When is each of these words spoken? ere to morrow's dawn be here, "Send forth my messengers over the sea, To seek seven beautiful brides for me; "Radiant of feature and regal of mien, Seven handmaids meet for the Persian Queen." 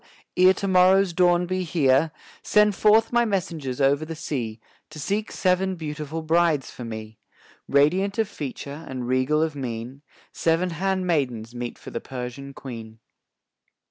ere 0.35 0.51
to 0.51 0.67
morrow's 0.67 1.13
dawn 1.13 1.45
be 1.45 1.61
here, 1.61 2.09
"Send 2.41 2.73
forth 2.75 3.13
my 3.13 3.23
messengers 3.23 3.79
over 3.79 4.03
the 4.03 4.15
sea, 4.15 4.59
To 4.89 4.99
seek 4.99 5.31
seven 5.31 5.75
beautiful 5.75 6.23
brides 6.23 6.71
for 6.71 6.83
me; 6.83 7.19
"Radiant 7.67 8.17
of 8.17 8.27
feature 8.27 8.83
and 8.89 9.07
regal 9.07 9.43
of 9.43 9.55
mien, 9.55 10.01
Seven 10.33 10.71
handmaids 10.71 11.53
meet 11.53 11.77
for 11.77 11.91
the 11.91 12.01
Persian 12.01 12.51
Queen." 12.55 12.97